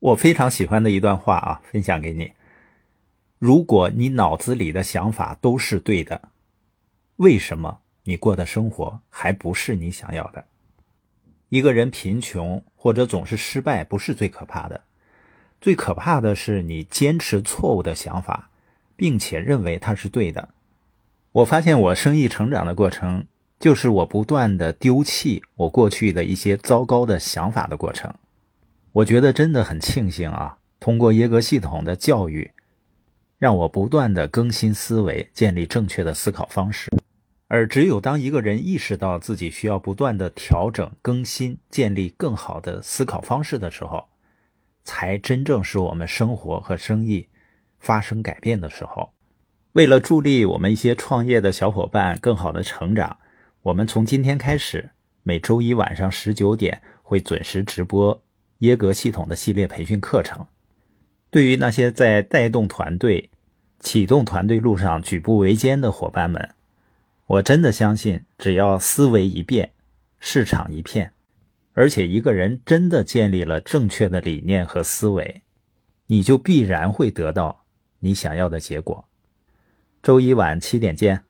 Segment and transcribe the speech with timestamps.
[0.00, 2.32] 我非常喜欢的一段话啊，分享给你。
[3.38, 6.28] 如果你脑子里的想法都是对的，
[7.16, 10.44] 为什么你过的生活还不是你想要的？
[11.48, 14.82] 一个人贫穷或者总是失败，不是最可怕的，
[15.60, 18.50] 最可怕的是你坚持错误的想法，
[18.94, 20.50] 并且认为它是对的。
[21.32, 23.26] 我发现我生意成长的过程，
[23.58, 28.14] 就是我不断的丢弃我过去的一些糟糕的想法的过程。
[28.92, 30.56] 我觉得真的很庆幸啊！
[30.80, 32.50] 通过耶格系统的教育，
[33.38, 36.90] 让我不断的更新思维，建立正确的思考方式。
[37.48, 44.08] 而只有当一个人意识到自己需要不断的调整、更新、建立更好的思考方式的时候，
[44.84, 47.28] 才真正是我们生活和生意
[47.78, 49.12] 发生改变的时候。
[49.72, 53.18] 为了助力我们一些创业的小伙伴更好的成长，
[53.62, 54.90] 我们从今天开始，
[55.22, 58.22] 每周一晚上十九点会准时直播。
[58.58, 60.46] 耶格系统的系列培训课程，
[61.30, 63.30] 对于那些在带动团队、
[63.78, 66.54] 启动团队路上举步维艰的伙伴们，
[67.26, 69.70] 我真的相信，只要思维一变，
[70.18, 71.12] 市场一片，
[71.74, 75.42] 而且一个人真的建立了正确的理念和思维，
[76.06, 77.64] 你就必然会得到
[78.00, 79.04] 你想要的结果。
[80.02, 81.27] 周一晚七点见。